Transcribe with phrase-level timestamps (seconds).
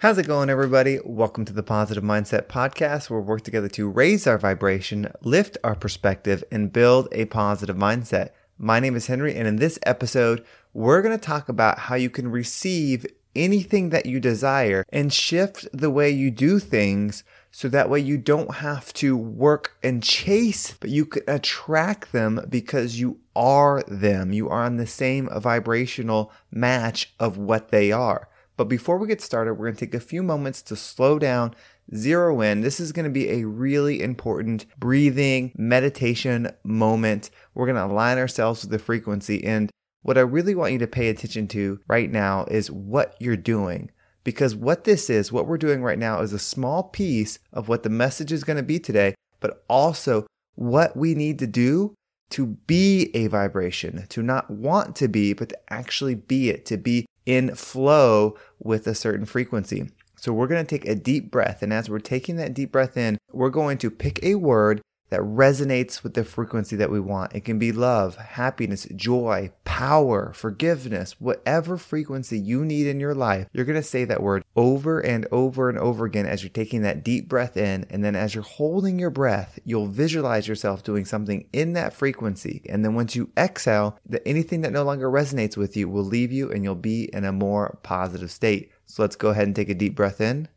[0.00, 1.00] How's it going, everybody?
[1.04, 5.58] Welcome to the Positive Mindset Podcast, where we work together to raise our vibration, lift
[5.64, 8.30] our perspective, and build a positive mindset.
[8.56, 12.10] My name is Henry, and in this episode, we're going to talk about how you
[12.10, 17.24] can receive anything that you desire and shift the way you do things
[17.58, 22.46] so that way you don't have to work and chase, but you can attract them
[22.48, 24.32] because you are them.
[24.32, 28.28] You are on the same vibrational match of what they are.
[28.56, 31.52] But before we get started, we're going to take a few moments to slow down,
[31.92, 32.60] zero in.
[32.60, 37.28] This is going to be a really important breathing meditation moment.
[37.54, 39.42] We're going to align ourselves with the frequency.
[39.42, 39.68] And
[40.02, 43.90] what I really want you to pay attention to right now is what you're doing.
[44.24, 47.82] Because what this is, what we're doing right now, is a small piece of what
[47.82, 51.94] the message is going to be today, but also what we need to do
[52.30, 56.76] to be a vibration, to not want to be, but to actually be it, to
[56.76, 59.90] be in flow with a certain frequency.
[60.16, 61.62] So we're going to take a deep breath.
[61.62, 64.80] And as we're taking that deep breath in, we're going to pick a word
[65.10, 67.34] that resonates with the frequency that we want.
[67.34, 73.48] It can be love, happiness, joy, power, forgiveness, whatever frequency you need in your life.
[73.52, 76.82] You're going to say that word over and over and over again as you're taking
[76.82, 77.86] that deep breath in.
[77.90, 82.62] And then as you're holding your breath, you'll visualize yourself doing something in that frequency.
[82.68, 86.32] And then once you exhale, that anything that no longer resonates with you will leave
[86.32, 88.70] you and you'll be in a more positive state.
[88.86, 90.48] So let's go ahead and take a deep breath in.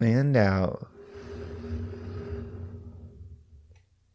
[0.00, 0.88] and out.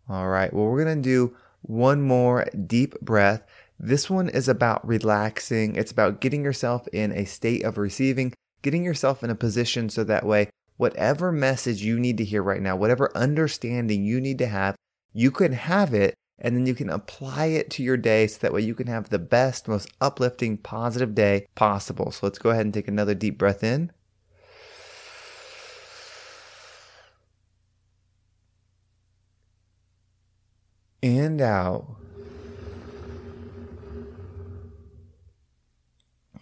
[0.10, 3.46] All right, well, we're going to do one more deep breath.
[3.80, 5.76] This one is about relaxing.
[5.76, 10.04] It's about getting yourself in a state of receiving, getting yourself in a position so
[10.04, 14.48] that way, whatever message you need to hear right now, whatever understanding you need to
[14.48, 14.76] have,
[15.14, 18.54] you can have it and then you can apply it to your day so that
[18.54, 22.12] way you can have the best, most uplifting, positive day possible.
[22.12, 23.92] So let's go ahead and take another deep breath in.
[31.04, 31.86] And out.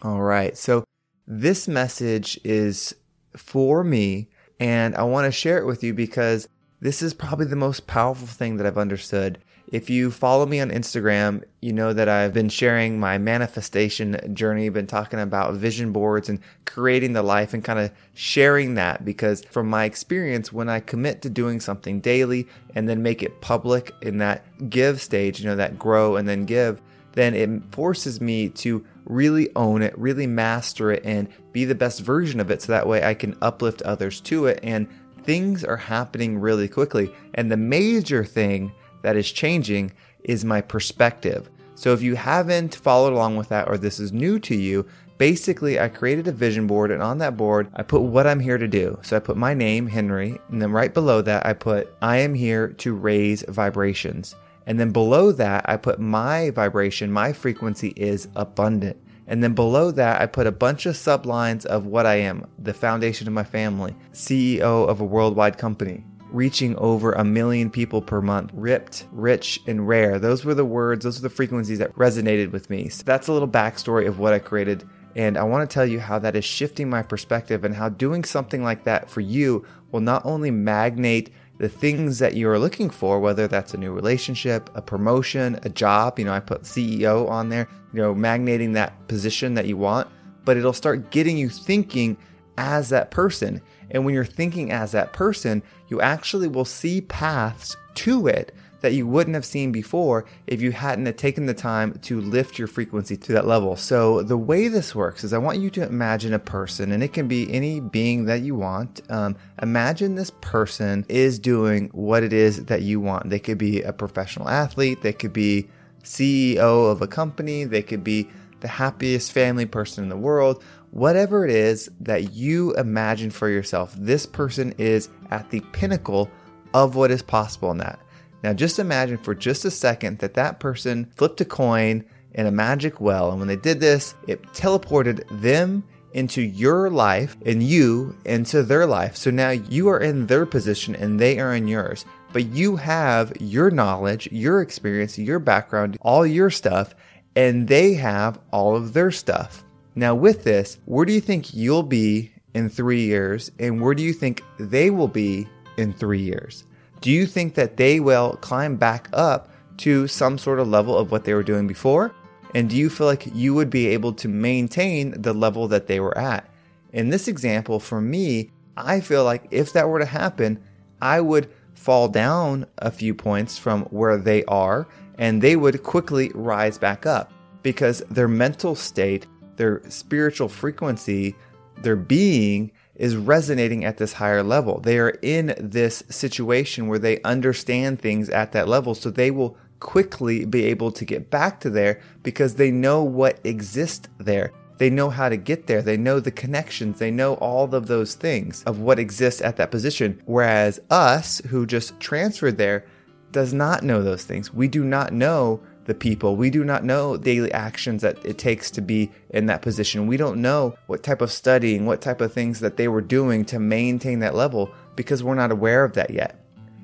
[0.04, 0.58] All right.
[0.58, 0.86] So
[1.28, 2.96] this message is
[3.36, 4.30] for me,
[4.60, 6.48] and I want to share it with you because
[6.80, 9.40] this is probably the most powerful thing that I've understood
[9.72, 14.68] if you follow me on Instagram, you know that I've been sharing my manifestation journey,
[14.68, 19.46] been talking about vision boards and creating the life and kind of sharing that because
[19.46, 23.94] from my experience, when I commit to doing something daily and then make it public
[24.02, 26.82] in that give stage, you know, that grow and then give,
[27.14, 32.02] then it forces me to really own it, really master it, and be the best
[32.02, 34.60] version of it so that way I can uplift others to it.
[34.64, 34.90] And
[35.24, 37.14] things are happening really quickly.
[37.34, 39.92] And the major thing that is changing
[40.24, 41.50] is my perspective.
[41.76, 44.86] So if you haven't followed along with that or this is new to you,
[45.18, 48.58] basically I created a vision board and on that board I put what I'm here
[48.58, 49.00] to do.
[49.02, 52.34] So I put my name, Henry, and then right below that I put I am
[52.34, 54.36] here to raise vibrations.
[54.68, 58.98] And then below that I put my vibration, my frequency is abundant.
[59.28, 62.74] And then below that, I put a bunch of sublines of what I am the
[62.74, 68.22] foundation of my family, CEO of a worldwide company, reaching over a million people per
[68.22, 70.20] month, ripped, rich, and rare.
[70.20, 72.90] Those were the words, those were the frequencies that resonated with me.
[72.90, 74.88] So that's a little backstory of what I created.
[75.16, 78.24] And I want to tell you how that is shifting my perspective and how doing
[78.24, 82.90] something like that for you will not only magnate the things that you are looking
[82.90, 87.30] for, whether that's a new relationship, a promotion, a job, you know, I put CEO
[87.30, 90.08] on there, you know, magnating that position that you want,
[90.44, 92.18] but it'll start getting you thinking
[92.58, 93.62] as that person.
[93.90, 98.94] And when you're thinking as that person, you actually will see paths to it that
[98.94, 103.16] you wouldn't have seen before if you hadn't taken the time to lift your frequency
[103.16, 103.76] to that level.
[103.76, 107.14] So the way this works is I want you to imagine a person, and it
[107.14, 109.02] can be any being that you want.
[109.10, 113.30] Um, imagine this person is doing what it is that you want.
[113.30, 115.02] They could be a professional athlete.
[115.02, 115.70] They could be
[116.04, 117.64] CEO of a company.
[117.64, 118.30] They could be
[118.62, 123.94] the happiest family person in the world, whatever it is that you imagine for yourself,
[123.98, 126.30] this person is at the pinnacle
[126.74, 128.00] of what is possible in that.
[128.44, 132.52] Now, just imagine for just a second that that person flipped a coin in a
[132.52, 135.84] magic well, and when they did this, it teleported them
[136.14, 139.16] into your life and you into their life.
[139.16, 142.06] So now you are in their position and they are in yours.
[142.34, 146.96] But you have your knowledge, your experience, your background, all your stuff,
[147.36, 149.64] and they have all of their stuff.
[149.96, 153.52] Now, with this, where do you think you'll be in three years?
[153.60, 155.48] And where do you think they will be
[155.78, 156.64] in three years?
[157.02, 161.12] Do you think that they will climb back up to some sort of level of
[161.12, 162.14] what they were doing before?
[162.54, 166.00] And do you feel like you would be able to maintain the level that they
[166.00, 166.48] were at?
[166.94, 170.62] In this example, for me, I feel like if that were to happen,
[171.02, 174.88] I would fall down a few points from where they are
[175.18, 177.32] and they would quickly rise back up
[177.64, 179.28] because their mental state,
[179.62, 181.36] their spiritual frequency,
[181.84, 184.80] their being is resonating at this higher level.
[184.80, 189.56] They are in this situation where they understand things at that level, so they will
[189.80, 194.52] quickly be able to get back to there because they know what exists there.
[194.80, 195.84] They know how to get there.
[195.84, 196.98] They know the connections.
[196.98, 200.20] They know all of those things of what exists at that position.
[200.26, 202.88] Whereas us, who just transferred there,
[203.32, 204.52] does not know those things.
[204.52, 206.36] We do not know the people.
[206.36, 210.08] We do not know daily actions that it takes to be in that position.
[210.08, 213.46] We don't know what type of studying, what type of things that they were doing
[213.46, 216.40] to maintain that level because we're not aware of that yet.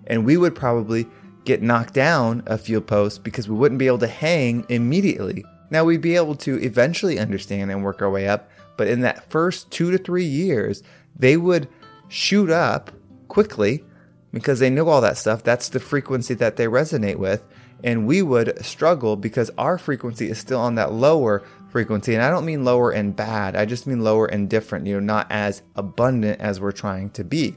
[0.07, 1.05] And we would probably
[1.45, 5.45] get knocked down a few posts because we wouldn't be able to hang immediately.
[5.69, 9.29] Now we'd be able to eventually understand and work our way up, but in that
[9.29, 10.81] first two to three years,
[11.15, 11.67] they would
[12.07, 12.91] shoot up
[13.27, 13.83] quickly
[14.31, 15.43] because they know all that stuff.
[15.43, 17.43] That's the frequency that they resonate with.
[17.83, 22.15] And we would struggle because our frequency is still on that lower frequency.
[22.15, 24.99] And I don't mean lower and bad, I just mean lower and different, you know,
[24.99, 27.55] not as abundant as we're trying to be.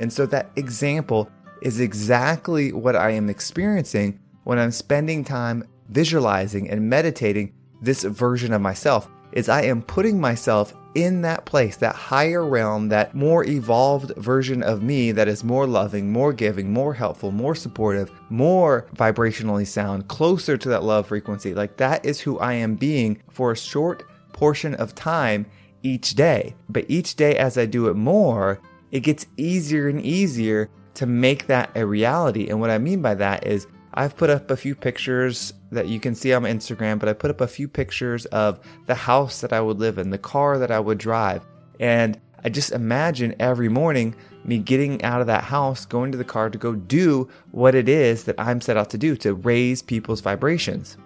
[0.00, 1.30] And so that example
[1.62, 7.52] is exactly what I am experiencing when I'm spending time visualizing and meditating
[7.82, 12.88] this version of myself is I am putting myself in that place, that higher realm,
[12.88, 17.54] that more evolved version of me that is more loving, more giving, more helpful, more
[17.54, 21.54] supportive, more vibrationally sound, closer to that love frequency.
[21.54, 25.46] Like that is who I am being for a short portion of time
[25.82, 26.54] each day.
[26.68, 28.60] But each day as I do it more,
[28.90, 32.48] it gets easier and easier to make that a reality.
[32.48, 36.00] And what I mean by that is I've put up a few pictures that you
[36.00, 39.40] can see on my Instagram, but I put up a few pictures of the house
[39.40, 41.46] that I would live in, the car that I would drive.
[41.78, 44.14] And I just imagine every morning
[44.44, 47.88] me getting out of that house, going to the car to go do what it
[47.88, 50.96] is that I'm set out to do to raise people's vibrations.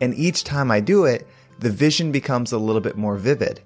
[0.00, 1.26] And each time I do it,
[1.58, 3.60] the vision becomes a little bit more vivid.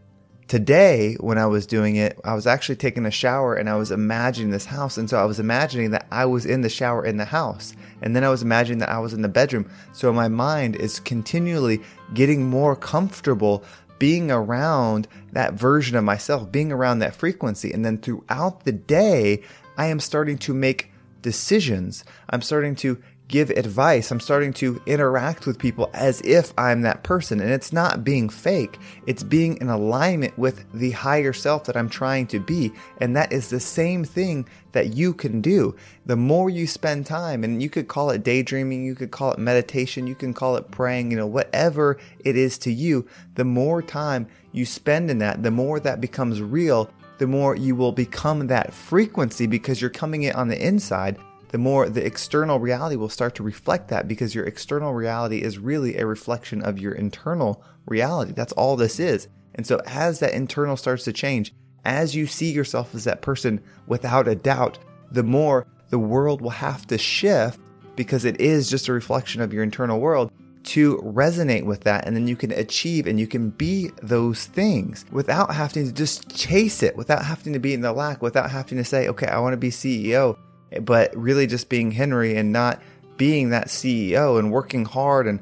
[0.55, 3.91] Today, when I was doing it, I was actually taking a shower and I was
[3.91, 4.97] imagining this house.
[4.97, 7.75] And so I was imagining that I was in the shower in the house.
[8.03, 9.69] And then I was imagining that I was in the bedroom.
[9.93, 11.81] So my mind is continually
[12.15, 13.65] getting more comfortable
[13.99, 17.73] being around that version of myself, being around that frequency.
[17.73, 19.43] And then throughout the day,
[19.77, 22.05] I am starting to make decisions.
[22.31, 24.11] I'm starting to give advice.
[24.11, 27.41] I'm starting to interact with people as if I'm that person.
[27.41, 31.89] And it's not being fake, it's being in alignment with the higher self that I'm
[31.89, 32.73] trying to be.
[32.99, 35.75] And that is the same thing that you can do.
[36.05, 39.39] The more you spend time, and you could call it daydreaming, you could call it
[39.39, 43.81] meditation, you can call it praying, you know, whatever it is to you, the more
[43.81, 46.91] time you spend in that, the more that becomes real.
[47.19, 51.17] The more you will become that frequency because you're coming in on the inside
[51.55, 55.57] the more the external reality will start to reflect that because your external reality is
[55.57, 58.33] really a reflection of your internal reality.
[58.33, 59.29] That's all this is.
[59.55, 63.63] And so as that internal starts to change, as you see yourself as that person
[63.87, 64.81] without a doubt,
[65.13, 67.61] the more the world will have to shift
[67.95, 70.33] because it is just a reflection of your internal world
[70.65, 72.05] to resonate with that.
[72.05, 76.35] And then you can achieve and you can be those things without having to just
[76.35, 79.39] chase it, without having to be in the lack, without having to say, okay, I
[79.39, 80.37] want to be CEO
[80.83, 82.83] but really just being Henry and not
[83.17, 85.41] being that CEO and working hard and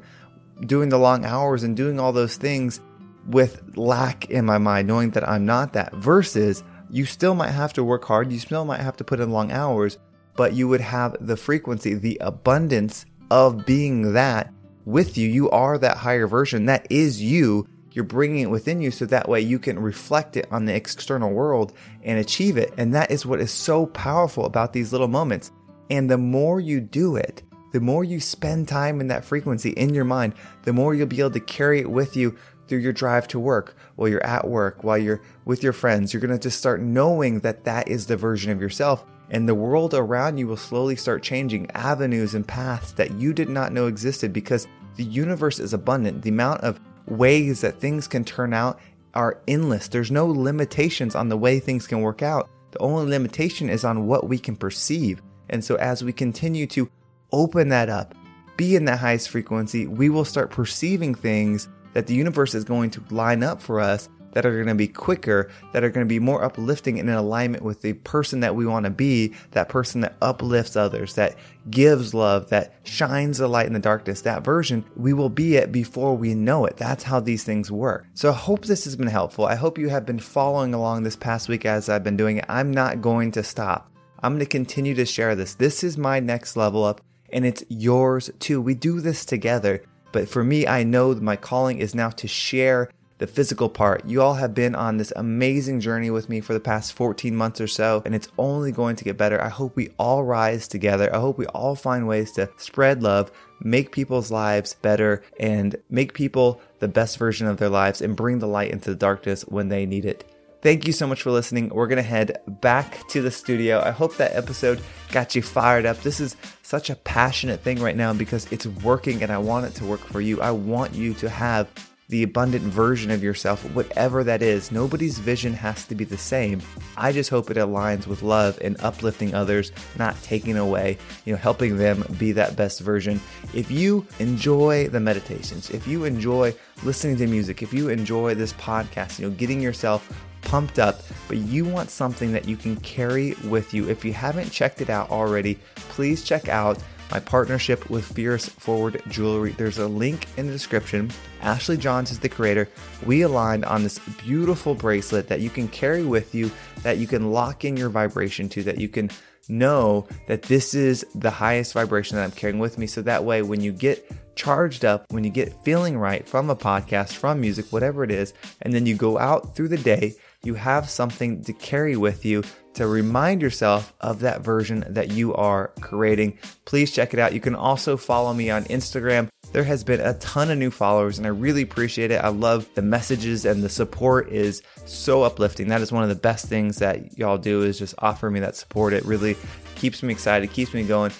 [0.65, 2.79] doing the long hours and doing all those things
[3.27, 5.93] with lack in my mind, knowing that I'm not that.
[5.93, 9.31] Versus, you still might have to work hard, you still might have to put in
[9.31, 9.97] long hours,
[10.35, 14.51] but you would have the frequency, the abundance of being that
[14.85, 15.27] with you.
[15.27, 16.65] You are that higher version.
[16.65, 17.67] That is you.
[17.93, 21.31] You're bringing it within you so that way you can reflect it on the external
[21.31, 22.73] world and achieve it.
[22.75, 25.51] And that is what is so powerful about these little moments.
[25.91, 29.93] And the more you do it, the more you spend time in that frequency in
[29.93, 30.33] your mind,
[30.63, 32.35] the more you'll be able to carry it with you
[32.67, 36.13] through your drive to work, while you're at work, while you're with your friends.
[36.13, 39.05] You're going to just start knowing that that is the version of yourself.
[39.29, 43.49] And the world around you will slowly start changing avenues and paths that you did
[43.49, 46.21] not know existed because the universe is abundant.
[46.21, 46.79] The amount of
[47.17, 48.79] ways that things can turn out
[49.13, 49.87] are endless.
[49.87, 52.49] There's no limitations on the way things can work out.
[52.71, 55.21] The only limitation is on what we can perceive.
[55.49, 56.89] And so as we continue to
[57.31, 58.15] open that up,
[58.57, 62.89] be in that highest frequency, we will start perceiving things that the universe is going
[62.91, 66.09] to line up for us that are going to be quicker, that are going to
[66.09, 69.69] be more uplifting and in alignment with the person that we want to be, that
[69.69, 71.35] person that uplifts others, that
[71.69, 75.71] gives love, that shines the light in the darkness, that version, we will be it
[75.71, 76.77] before we know it.
[76.77, 78.05] That's how these things work.
[78.13, 79.45] So I hope this has been helpful.
[79.45, 82.45] I hope you have been following along this past week as I've been doing it.
[82.49, 83.89] I'm not going to stop.
[84.21, 85.55] I'm going to continue to share this.
[85.55, 87.01] This is my next level up
[87.33, 88.61] and it's yours too.
[88.61, 89.83] We do this together.
[90.11, 92.89] But for me, I know my calling is now to share
[93.23, 94.03] the physical part.
[94.05, 97.61] You all have been on this amazing journey with me for the past 14 months
[97.61, 99.41] or so, and it's only going to get better.
[99.41, 101.09] I hope we all rise together.
[101.15, 106.13] I hope we all find ways to spread love, make people's lives better, and make
[106.13, 109.69] people the best version of their lives and bring the light into the darkness when
[109.69, 110.29] they need it.
[110.61, 111.69] Thank you so much for listening.
[111.69, 113.81] We're going to head back to the studio.
[113.81, 114.81] I hope that episode
[115.13, 116.01] got you fired up.
[116.01, 119.75] This is such a passionate thing right now because it's working and I want it
[119.75, 120.41] to work for you.
[120.41, 121.69] I want you to have
[122.13, 124.71] the abundant version of yourself, whatever that is.
[124.71, 126.61] Nobody's vision has to be the same.
[126.95, 131.39] I just hope it aligns with love and uplifting others, not taking away, you know,
[131.39, 133.19] helping them be that best version.
[133.55, 136.53] If you enjoy the meditations, if you enjoy
[136.83, 140.07] listening to music, if you enjoy this podcast, you know, getting yourself
[140.41, 143.89] pumped up, but you want something that you can carry with you.
[143.89, 146.77] If you haven't checked it out already, please check out
[147.13, 149.51] my partnership with Fierce Forward Jewelry.
[149.51, 151.11] There's a link in the description.
[151.41, 152.67] Ashley Johns is the creator.
[153.05, 156.49] We aligned on this beautiful bracelet that you can carry with you,
[156.81, 159.11] that you can lock in your vibration to, that you can
[159.47, 162.87] know that this is the highest vibration that I'm carrying with me.
[162.87, 166.55] So that way, when you get charged up, when you get feeling right from a
[166.55, 170.55] podcast, from music, whatever it is, and then you go out through the day, you
[170.55, 172.43] have something to carry with you
[172.75, 176.37] to remind yourself of that version that you are creating.
[176.65, 177.33] Please check it out.
[177.33, 179.29] You can also follow me on Instagram.
[179.51, 182.23] There has been a ton of new followers and I really appreciate it.
[182.23, 185.67] I love the messages and the support is so uplifting.
[185.67, 188.55] That is one of the best things that y'all do is just offer me that
[188.55, 188.93] support.
[188.93, 189.37] It really
[189.75, 191.11] keeps me excited, keeps me going.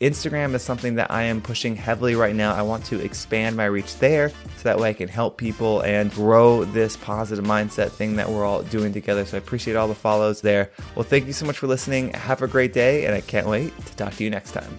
[0.00, 2.54] Instagram is something that I am pushing heavily right now.
[2.54, 6.12] I want to expand my reach there so that way I can help people and
[6.12, 9.24] grow this positive mindset thing that we're all doing together.
[9.24, 10.70] So I appreciate all the follows there.
[10.94, 12.12] Well, thank you so much for listening.
[12.12, 14.72] Have a great day, and I can't wait to talk to you next time.